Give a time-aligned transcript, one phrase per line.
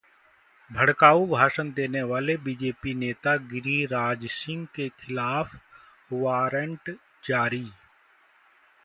[0.69, 5.55] भड़काऊ भाषण देने वाले बीजेपी नेता गिरिराज सिंह के खिलाफ
[6.13, 6.95] वारंट
[7.23, 7.63] जारी